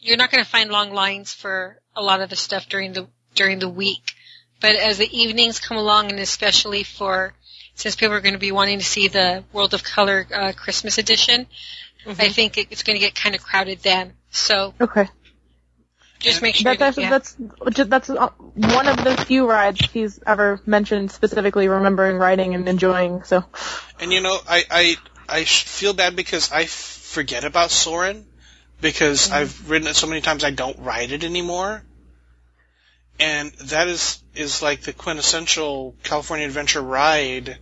[0.01, 3.59] you're not gonna find long lines for a lot of the stuff during the during
[3.59, 4.15] the week,
[4.61, 7.35] but as the evenings come along, and especially for
[7.79, 10.99] since people are going to be wanting to see the World of Color uh, Christmas
[10.99, 11.47] edition,
[12.07, 14.15] I think it, it's going to get kind of crowded then.
[14.31, 15.09] So Okay.
[16.19, 17.11] just make sure That's that, actually, yeah.
[17.11, 17.37] that's
[17.89, 23.23] that's uh, one of the few rides he's ever mentioned specifically remembering riding and enjoying.
[23.23, 23.45] So,
[24.01, 24.97] And you know, I I
[25.29, 28.27] I feel bad because I forget about Soarin'
[28.81, 31.85] because I've ridden it so many times I don't ride it anymore.
[33.21, 37.59] And that is is like the quintessential California Adventure ride, f-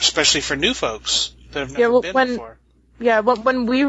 [0.00, 2.58] especially for new folks that have never Yeah, well, been when- before.
[2.98, 3.82] yeah, when when we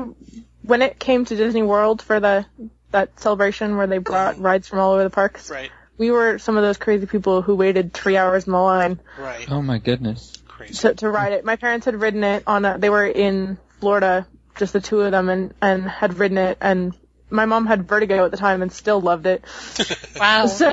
[0.63, 2.45] when it came to Disney World for the
[2.91, 6.57] that celebration where they brought rides from all over the parks, Right, we were some
[6.57, 10.33] of those crazy people who waited three hours in the line right, Oh my goodness.
[10.47, 10.73] crazy.
[10.75, 11.45] to to ride it.
[11.45, 12.77] My parents had ridden it on a.
[12.77, 16.93] They were in Florida, just the two of them, and and had ridden it and.
[17.27, 19.43] My mom had vertigo at the time and still loved it.
[20.19, 20.45] wow.
[20.47, 20.71] So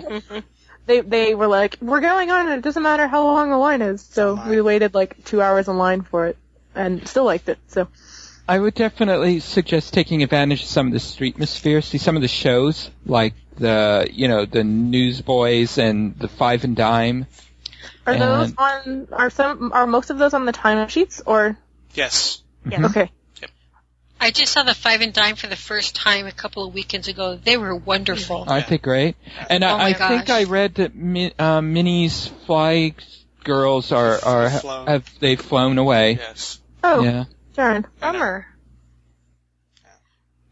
[0.87, 3.83] they they were like, "We're going on, and it doesn't matter how long the line
[3.83, 6.37] is." So we waited like two hours in line for it,
[6.75, 7.59] and still liked it.
[7.69, 7.89] So
[8.49, 11.81] I would definitely suggest taking advantage of some of the street atmosphere.
[11.83, 16.77] See some of the shows, like the you know the Newsboys and the Five and
[16.77, 17.27] Dime.
[18.07, 19.09] Are those on?
[19.13, 19.73] Are some?
[19.73, 21.57] Are most of those on the time sheets or?
[21.95, 22.43] Yes.
[22.67, 22.91] Mhm.
[22.91, 23.11] Okay.
[24.23, 27.09] I just saw the Five and Dime for the first time a couple of weekends
[27.09, 27.35] ago.
[27.35, 28.45] They were wonderful.
[28.47, 29.17] Aren't they great?
[29.51, 30.31] And Oh I, my I think gosh.
[30.31, 32.95] I read that Min, uh, Minnie's Fly
[33.43, 34.87] Girls are are Flown.
[34.87, 36.13] have they've flown away.
[36.21, 36.61] Yes.
[36.85, 37.25] Oh, Yeah.
[37.55, 37.85] darn.
[37.99, 38.47] Bummer.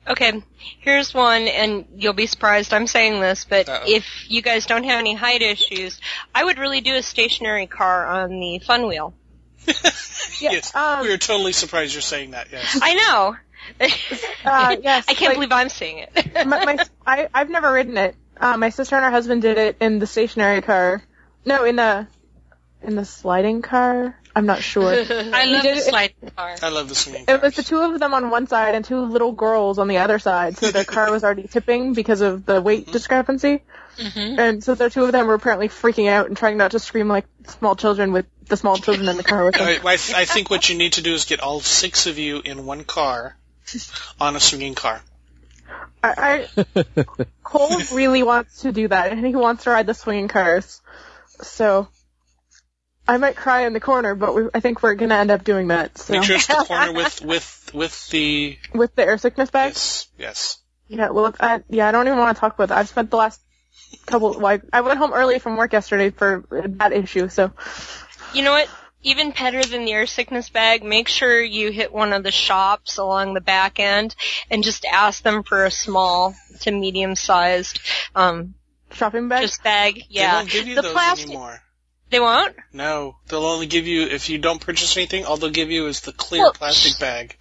[0.09, 0.43] Okay,
[0.81, 3.85] here's one, and you'll be surprised I'm saying this, but Uh-oh.
[3.87, 6.01] if you guys don't have any height issues,
[6.35, 9.15] I would really do a stationary car on the fun wheel.
[10.39, 10.75] Yeah, yes.
[10.75, 12.49] um, we are totally surprised you're saying that.
[12.51, 12.79] Yes.
[12.81, 13.37] I know.
[13.81, 16.35] Uh, yes, I can't like- believe I'm seeing it.
[16.47, 18.15] my, my, I, I've never ridden it.
[18.37, 21.03] Uh, my sister and her husband did it in the stationary car.
[21.45, 22.07] No, in the
[22.83, 24.17] in the sliding car.
[24.35, 24.93] I'm not sure.
[25.11, 26.57] I love did the it- sliding car.
[26.63, 27.25] I love the swinging.
[27.29, 29.99] It was the two of them on one side and two little girls on the
[29.99, 30.57] other side.
[30.57, 33.63] So their car was already tipping because of the weight discrepancy.
[33.99, 36.79] hmm And so the two of them were apparently freaking out and trying not to
[36.79, 39.67] scream like small children with the small children in the car with them.
[39.67, 42.19] I, I, th- I think what you need to do is get all six of
[42.19, 43.37] you in one car
[44.21, 45.01] on a swinging car.
[46.03, 46.65] I, I
[47.45, 50.81] Cole really wants to do that, and he wants to ride the swinging cars.
[51.43, 51.89] So
[53.07, 55.69] I might cry in the corner, but we, I think we're gonna end up doing
[55.69, 55.99] that.
[55.99, 59.71] So Make sure it's the corner with with with the with the air sickness bag.
[59.71, 60.59] yes yes.
[60.89, 62.79] Yeah, well, I, yeah, I don't even want to talk about that.
[62.79, 63.41] I've spent the last
[64.07, 64.39] couple.
[64.41, 67.29] Well, I, I went home early from work yesterday for that issue.
[67.29, 67.53] So
[68.35, 68.69] You know what?
[69.03, 72.99] Even better than the air sickness bag, make sure you hit one of the shops
[72.99, 74.15] along the back end
[74.51, 77.81] and just ask them for a small to medium sized
[78.15, 78.55] um
[78.93, 79.43] shopping bag.
[79.43, 79.95] just bag.
[79.95, 80.35] They Yeah.
[80.35, 81.63] won't give you the those plastic anymore.
[82.11, 82.55] they won't?
[82.75, 85.25] No, they'll only give you if you don't purchase anything.
[85.25, 87.37] All they'll give you is the clear Well, plastic bag,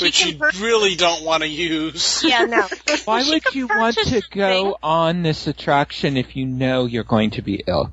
[0.00, 2.22] which you purchase- really don't want to use.
[2.26, 2.66] Yeah, no.
[3.04, 4.74] Why She would you want to go thing.
[4.82, 7.92] on this attraction if you know you're going to be ill?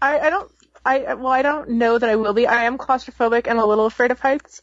[0.00, 0.50] I, I don't.
[0.86, 2.46] I well, I don't know that I will be.
[2.46, 4.62] I am claustrophobic and a little afraid of heights.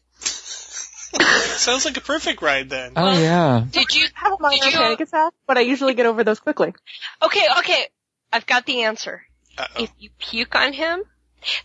[1.57, 2.93] Sounds like a perfect ride then.
[2.95, 3.65] Oh Well- yeah.
[3.69, 4.05] Did you?
[4.15, 6.73] I have a minor Did you- panic attack, but I usually get over those quickly.
[7.21, 7.88] Okay, okay.
[8.31, 9.23] I've got the answer.
[9.57, 9.83] Uh-oh.
[9.83, 11.03] If you puke on him,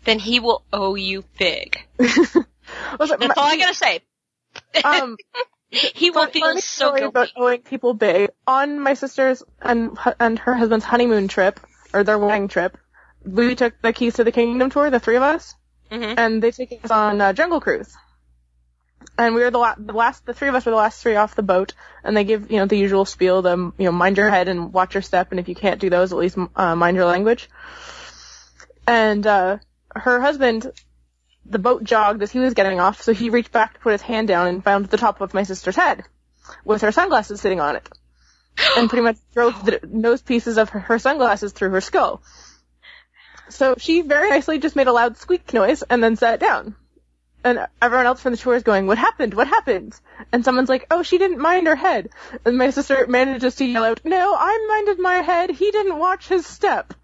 [0.04, 1.78] then he will owe you big.
[1.96, 4.00] That's my- all I gotta say.
[4.84, 5.16] um,
[5.70, 7.08] he will feel so story guilty.
[7.08, 8.30] about owing people big.
[8.46, 11.58] On my sister's and and her husband's honeymoon trip,
[11.94, 12.76] or their wedding trip,
[13.34, 15.54] we took the Keys to the Kingdom tour, the three of us,
[15.90, 17.94] hmm and they took us on uh, Jungle Cruise.
[19.16, 21.16] And we were the, la- the last, the three of us were the last three
[21.16, 24.16] off the boat, and they give, you know, the usual spiel, the, you know, mind
[24.16, 26.74] your head and watch your step, and if you can't do those, at least, uh,
[26.76, 27.48] mind your language.
[28.86, 29.58] And, uh,
[29.94, 30.70] her husband,
[31.46, 34.02] the boat jogged as he was getting off, so he reached back to put his
[34.02, 36.04] hand down and found the top of my sister's head,
[36.64, 37.88] with her sunglasses sitting on it.
[38.76, 42.22] And pretty much drove the nose pieces of her, her sunglasses through her skull.
[43.50, 46.76] So she very nicely just made a loud squeak noise and then sat down.
[47.44, 49.32] And everyone else from the tour is going, what happened?
[49.32, 49.94] What happened?
[50.32, 52.10] And someone's like, oh, she didn't mind her head.
[52.44, 55.50] And my sister manages to yell out, no, I minded my head.
[55.50, 56.94] He didn't watch his step.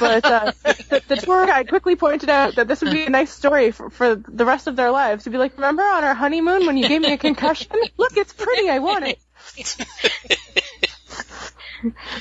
[0.00, 3.32] But uh, the, the tour guide quickly pointed out that this would be a nice
[3.32, 5.24] story for, for the rest of their lives.
[5.24, 7.76] To be like, remember on our honeymoon when you gave me a concussion?
[7.96, 8.68] Look, it's pretty.
[8.68, 9.18] I want it.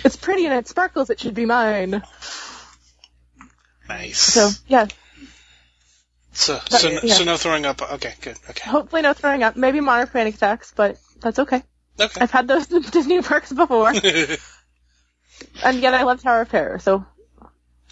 [0.03, 1.09] It's pretty and it sparkles.
[1.09, 2.03] It should be mine.
[3.87, 4.19] Nice.
[4.19, 4.87] So yeah,
[6.31, 7.13] so so, yeah.
[7.13, 7.81] so no throwing up.
[7.81, 8.37] Okay, good.
[8.49, 8.69] Okay.
[8.69, 9.55] hopefully no throwing up.
[9.55, 11.63] Maybe minor panic attacks, but that's okay.
[11.99, 12.21] Okay.
[12.21, 13.89] I've had those Disney parks before,
[15.63, 16.79] and yet I love Tower of Terror.
[16.79, 17.05] So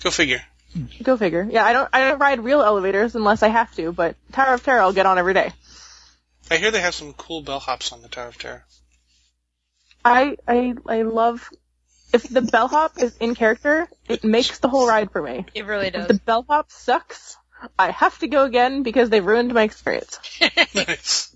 [0.02, 0.42] Go figure.
[1.02, 1.48] go figure.
[1.50, 4.64] Yeah, I don't I don't ride real elevators unless I have to, but Tower of
[4.64, 5.54] Terror I'll get on every day.
[6.52, 8.66] I hear they have some cool bellhops on the Tower of Terror.
[10.04, 11.50] I I I love
[12.14, 15.46] if the bellhop is in character, it makes the whole ride for me.
[15.54, 16.04] It really does.
[16.04, 16.18] If does.
[16.18, 17.38] the bellhop sucks,
[17.78, 20.20] I have to go again because they've ruined my experience.
[20.76, 21.36] nice.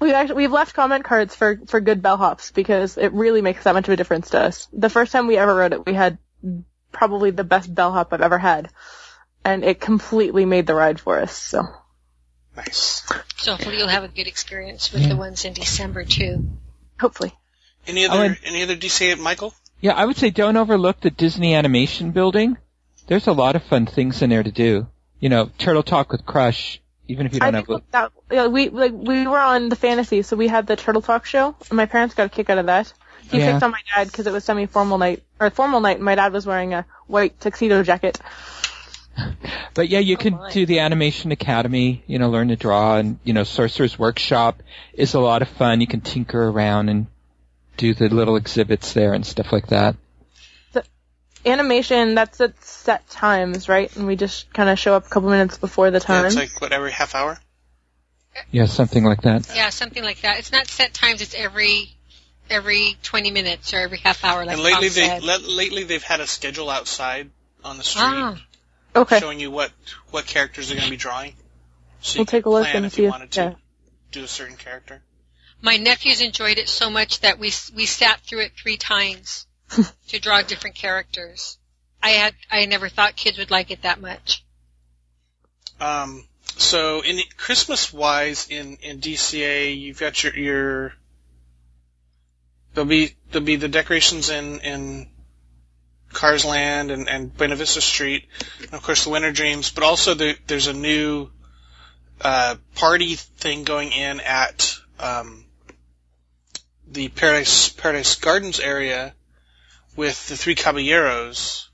[0.00, 3.74] We've actually we've left comment cards for for good bellhops because it really makes that
[3.74, 4.66] much of a difference to us.
[4.72, 6.18] The first time we ever rode it, we had
[6.90, 8.70] probably the best bellhop I've ever had,
[9.44, 11.36] and it completely made the ride for us.
[11.36, 11.62] So
[12.56, 13.02] Nice.
[13.36, 16.48] So hopefully you'll have a good experience with the ones in December too.
[17.00, 17.32] hopefully,
[17.86, 19.54] Any other and- any other DC Michael?
[19.82, 22.56] Yeah, I would say don't overlook the Disney Animation Building.
[23.08, 24.86] There's a lot of fun things in there to do.
[25.20, 27.82] You know, Turtle Talk with Crush, even if you don't think have.
[27.90, 31.26] that yeah, we like we were on the fantasy, so we had the Turtle Talk
[31.26, 32.92] show, and my parents got a kick out of that.
[33.30, 33.52] He Yeah.
[33.52, 36.32] picked on my dad because it was semi-formal night or formal night, and my dad
[36.32, 38.18] was wearing a white tuxedo jacket.
[39.74, 40.50] But yeah, you Oh, can my.
[40.50, 45.14] do the Animation Academy, you know, learn to draw and, you know, Sorcerer's Workshop is
[45.14, 45.80] a lot of fun.
[45.80, 47.06] You can tinker around and
[47.76, 49.96] do the little exhibits there and stuff like that.
[50.72, 50.84] The
[51.44, 53.94] Animation, that's at set times, right?
[53.96, 56.26] And we just kind of show up a couple minutes before the Yeah, time.
[56.26, 57.38] it's like what every half hour.
[58.50, 59.50] Yeah, something like that.
[59.54, 60.38] Yeah, something like that.
[60.38, 61.20] It's not set times.
[61.20, 61.90] It's every
[62.50, 65.22] every 20 minutes or every half hour, like and lately Tom they said.
[65.22, 67.30] le- lately they've had a schedule outside
[67.64, 68.36] on the street Ah,
[68.96, 69.20] okay.
[69.20, 69.70] showing you what
[70.10, 71.34] what characters they're going to be drawing.
[72.00, 73.54] So you We'll take a look plan and if see you if- wanted to yeah.
[74.12, 75.02] do a certain character.
[75.62, 79.46] My nephews enjoyed it so much that we we sat through it three times
[80.08, 81.56] to draw different characters.
[82.02, 84.44] I had I never thought kids would like it that much.
[85.80, 90.92] Um, so in Christmas wise in in DCA, you've got your your
[92.74, 95.08] there'll be there'll be the decorations in in
[96.12, 98.26] Cars Land and and Buena Vista Street,
[98.60, 101.30] and of course the Winter Dreams, but also the, there's a new
[102.20, 105.41] uh, party thing going in at um,
[106.90, 109.14] the Paradise Paradise Gardens area
[109.96, 111.68] with the Three Caballeros.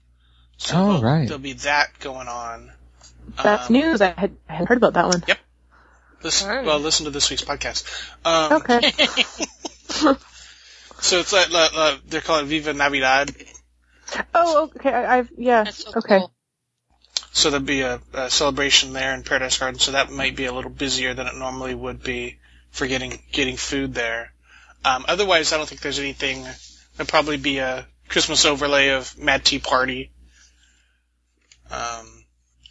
[0.58, 1.26] So Oh, there'll- right.
[1.28, 2.72] There'll be that going on.
[3.42, 4.00] That's Um, news.
[4.00, 5.22] I had, I hadn't heard about that one.
[6.22, 6.64] Listen, Alright.
[6.66, 7.84] well, listen to this week's podcast.
[8.24, 8.92] Um, Okay.
[11.00, 13.32] So it's like uh, they're calling it Viva Navidad.
[14.34, 14.92] oh, okay.
[14.92, 15.62] I, I've yeah.
[15.64, 16.18] That's so okay.
[16.18, 16.32] cool.
[17.30, 19.78] So there'll be a, a celebration there in Paradise Garden.
[19.78, 22.38] So that might be a little busier than it normally would be
[22.72, 24.32] for getting getting food there.
[24.84, 26.42] Um, otherwise, I don't think there's anything.
[26.42, 30.10] There'll probably be a Christmas overlay of Mad Tea Party.
[31.70, 32.24] Um,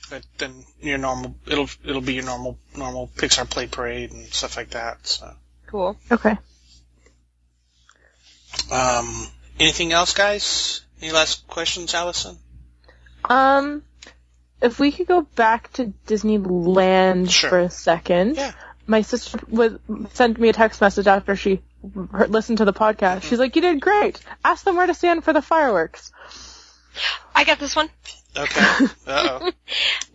[0.09, 4.57] but then your normal it'll it'll be your normal normal Pixar Play Parade and stuff
[4.57, 5.05] like that.
[5.05, 5.33] So.
[5.67, 5.97] Cool.
[6.11, 6.37] Okay.
[8.71, 9.27] Um,
[9.59, 10.81] anything else, guys?
[11.01, 12.37] Any last questions, Allison?
[13.25, 13.83] Um,
[14.61, 17.49] if we could go back to Disneyland Sure.
[17.49, 18.37] for a second.
[18.37, 18.53] Yeah.
[18.87, 19.73] My sister was
[20.13, 21.61] sent me a text message after she
[22.11, 23.23] heard, listened to the podcast.
[23.23, 24.19] She's like, "You did great.
[24.43, 26.11] Ask them where to stand for the fireworks."
[27.35, 27.89] I got this one.
[28.35, 28.61] Okay.
[29.07, 29.51] Uh oh.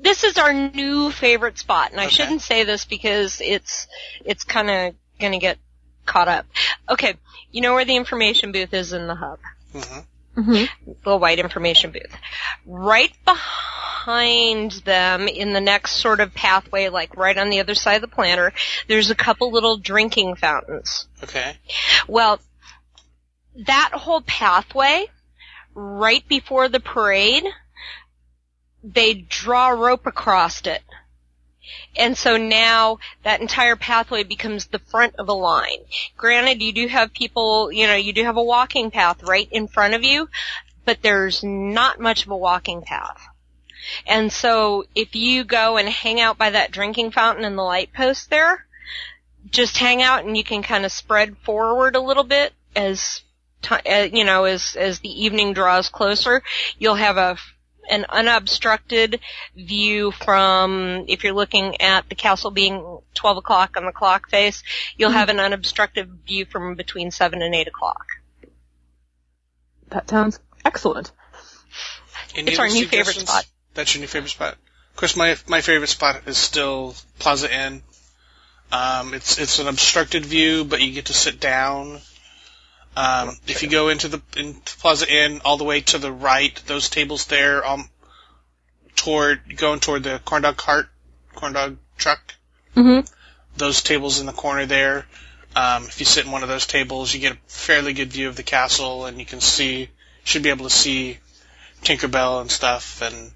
[0.01, 2.14] This is our new favorite spot, and I Okay.
[2.14, 3.87] shouldn't say this because it's
[4.25, 5.59] it's kind of gonna get
[6.07, 6.46] caught up.
[6.88, 7.14] Okay,
[7.53, 9.38] you know where the information booth is in the hub?
[9.72, 10.01] hmm
[10.34, 10.64] hmm
[11.04, 12.14] The white information booth.
[12.66, 17.96] Right behind them in the next sort of pathway, like right on the other side
[17.96, 18.52] of the planter,
[18.88, 21.06] there's a couple little drinking fountains.
[21.22, 21.56] Okay.
[22.08, 22.40] Well,
[23.66, 25.06] that whole pathway,
[25.74, 27.44] right before the parade,
[28.82, 30.82] they draw a rope across it.
[31.96, 35.85] And so now that entire pathway becomes the front of a line.
[36.16, 39.68] Granted, you do have people, you know, you do have a walking path right in
[39.68, 40.29] front of you,
[40.85, 43.22] but there's not much of a walking path.
[44.07, 47.92] And so if you go and hang out by that drinking fountain and the light
[47.92, 48.66] post there,
[49.51, 53.22] just hang out and you can kind of spread forward a little bit as
[53.62, 56.42] ti uh, you know as as the evening draws closer
[56.79, 57.37] you'll have a
[57.90, 59.20] an unobstructed
[59.56, 64.62] view from if you're looking at the castle being 12 o'clock on the clock face
[64.96, 68.06] you'll have an unobstructed view from between 7 and 8 o'clock
[69.88, 71.12] That sounds excellent.
[72.34, 73.46] Any It's our new favorite spot.
[73.74, 74.56] That's your new favorite spot.
[74.90, 77.82] Of course, my my favorite spot is still Plaza Inn.
[78.70, 82.00] Um, it's it's an obstructed view, but you get to sit down.
[82.96, 86.55] Um, if you go into the into Plaza Inn all the way to the right,
[86.66, 87.88] those tables there, um,
[88.96, 90.88] toward going toward the corn dog cart,
[91.35, 92.35] corn dog truck.
[92.74, 93.00] hmm
[93.57, 95.07] those tables in the corner there.
[95.55, 98.28] Um, if you sit in one of those tables, you get a fairly good view
[98.28, 99.90] of the castle, and you can see,
[100.24, 101.18] should be able to see
[101.83, 103.31] Tinkerbell and stuff, and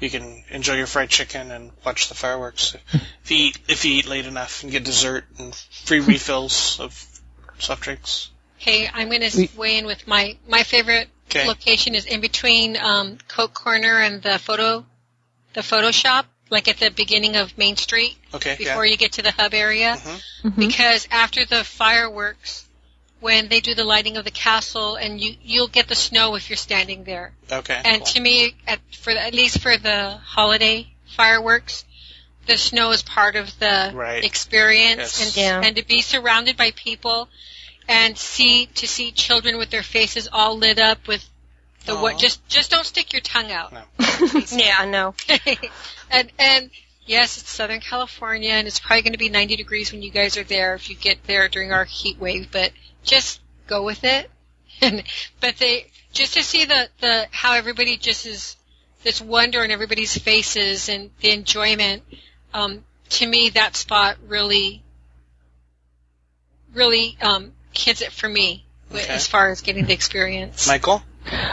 [0.00, 2.74] you can enjoy your fried chicken and watch the fireworks
[3.24, 7.20] if you eat if you eat late enough and get dessert and free refills of
[7.58, 8.30] soft drinks.
[8.62, 11.48] Okay, I'm going to weigh in with my my favorite Okay.
[11.48, 14.84] location is in between um, Coke Corner and the photo
[15.54, 18.54] the photo shop, like at the beginning of Main Street Okay.
[18.56, 18.92] before yeah.
[18.92, 19.96] you get to the hub area.
[19.96, 20.20] Mhm.
[20.42, 22.66] hmm Because after the fireworks,
[23.20, 26.48] when they do the lighting of the castle, and you you'll get the snow if
[26.48, 27.32] you're standing there.
[27.50, 27.80] Okay.
[27.84, 28.06] And cool.
[28.06, 30.86] to me, at, for at least for the holiday
[31.16, 31.84] fireworks,
[32.46, 34.22] the snow is part of the Right.
[34.24, 35.20] experience, Yes.
[35.22, 35.60] and Yeah.
[35.64, 37.28] and to be surrounded by people,
[37.88, 41.28] and see to see children with their faces all lit up with
[41.84, 42.02] the Aw.
[42.02, 42.18] what.
[42.18, 43.72] Just just don't stick your tongue out.
[43.72, 43.82] No.
[44.52, 45.14] yeah no
[46.10, 46.70] and and
[47.06, 50.36] yes, it's Southern California, and it's probably going to be 90 degrees when you guys
[50.36, 52.50] are there if you get there during our heat wave.
[52.50, 52.72] But
[53.02, 54.30] just go with it.
[54.80, 55.02] And
[55.40, 58.56] but they just to see the the how everybody just is
[59.02, 62.02] this wonder on everybody's faces and the enjoyment.
[62.54, 64.82] Um, to me, that spot really,
[66.72, 69.06] really um, hits it for me Okay.
[69.08, 70.66] as far as getting the experience.
[70.68, 71.02] Michael?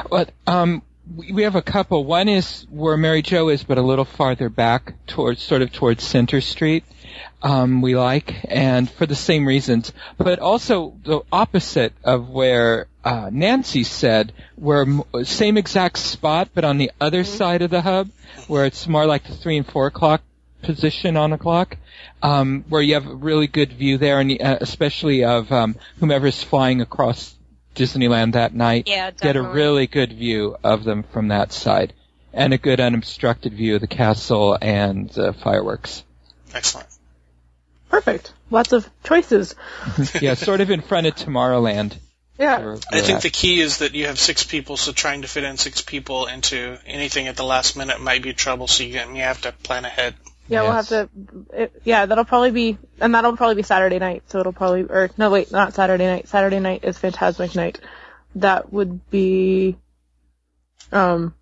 [0.09, 0.82] But um,
[1.15, 2.03] we we have a couple.
[2.03, 6.03] One is where Mary Jo is, but a little farther back towards sort of towards
[6.03, 6.84] Center Street.
[7.41, 13.30] Um, we like, and for the same reasons, but also the opposite of where uh,
[13.32, 18.09] Nancy said, where m- same exact spot, but on the other side of the hub,
[18.47, 20.22] where it's more like the three and four o'clock
[20.62, 21.78] position on a clock,
[22.22, 26.41] um, where you have a really good view there, and uh, especially of um, whomever's
[26.41, 27.36] flying across
[27.76, 28.88] Disneyland that night.
[28.88, 31.93] Yeah, Get a really good view of them from that side,
[32.34, 36.03] and a good unobstructed view of the castle and uh, fireworks.
[36.53, 36.88] Excellent.
[37.89, 38.34] Perfect.
[38.51, 39.55] Lots of choices.
[40.22, 41.97] yeah, sort of in front of Tomorrowland.
[42.38, 42.60] Yeah.
[42.60, 43.22] where I think at.
[43.22, 46.28] the key is that you have six people, so trying to fit in six people
[46.28, 49.84] into anything at the last minute might be trouble, so you, you have to plan
[49.84, 50.16] ahead.
[50.50, 51.10] Yeah, we'll have to.
[51.54, 54.24] It, yeah, that'll probably be, and that'll probably be Saturday night.
[54.28, 56.28] So it'll probably, or no, wait, not Saturday night.
[56.28, 57.80] Saturday night is Fantasmic night.
[58.36, 59.78] That would be,
[60.91, 61.34] um,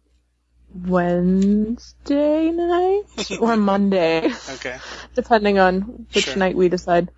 [0.73, 3.03] Wednesday night
[3.39, 4.77] or Monday, Okay.
[5.15, 6.35] depending on which Sure.
[6.35, 7.09] night we decide.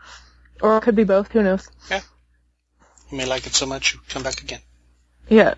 [0.62, 1.32] Or it could be both.
[1.32, 1.70] Who knows?
[1.90, 2.02] Yeah.
[3.12, 4.60] You may like it so much you come back again.
[5.30, 5.56] Yeah.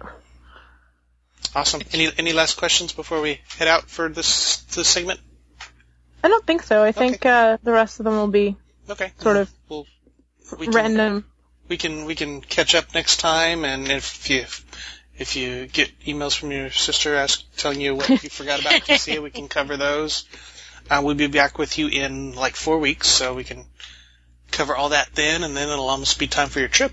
[1.56, 1.82] Awesome.
[1.92, 5.20] Any any last questions before we head out for this this segment?
[6.24, 6.84] I don't think so.
[6.84, 8.56] I think uh, the rest of them will be
[8.90, 9.12] Okay.
[9.20, 9.86] Sort of We'll,
[10.60, 11.26] we can, random.
[11.70, 14.46] we can we can catch up next time, and if you
[15.18, 19.22] if you get emails from your sister ask telling you what you forgot about Cassia,
[19.22, 20.26] we can cover those.
[20.90, 23.66] Uh, we'll be back with you in like four weeks, so we can
[24.52, 26.92] cover all that then, and then it'll almost be time for your trip.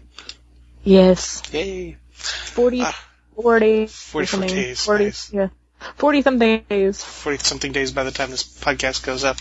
[0.84, 1.42] Yes.
[1.52, 1.96] Yay!
[2.12, 3.04] 40, Ah.
[3.34, 5.32] 40, 44 days, 40, nice.
[5.32, 5.48] yeah.
[5.96, 7.02] 40 something days.
[7.02, 9.36] 40 something days by the time this podcast goes up.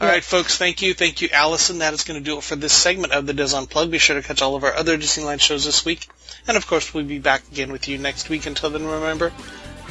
[0.00, 0.94] All right, folks, thank you.
[0.94, 1.78] Thank you, Allison.
[1.78, 3.90] That is going to do it for this segment of the Dis Unplugged.
[3.90, 6.08] Be sure to catch all of our other Disneyland shows this week.
[6.46, 8.46] And of course, we'll be back again with you next week.
[8.46, 9.32] Until then, remember,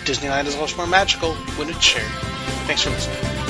[0.03, 2.11] Disneyland is much more magical when it's shared.
[2.65, 3.43] Thanks for listening.